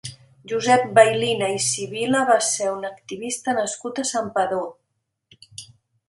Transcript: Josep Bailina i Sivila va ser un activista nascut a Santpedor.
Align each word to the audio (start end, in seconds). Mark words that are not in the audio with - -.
Josep 0.51 0.85
Bailina 0.99 1.49
i 1.57 1.59
Sivila 1.65 2.21
va 2.29 2.37
ser 2.47 2.69
un 2.77 2.87
activista 2.89 3.55
nascut 3.59 4.01
a 4.01 4.07
Santpedor. 4.13 4.65